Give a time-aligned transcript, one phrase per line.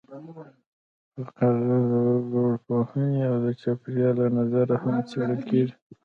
[1.15, 1.71] فقر د
[2.31, 5.75] وګړپوهنې او د چاپېریال له نظره هم څېړل کېږي.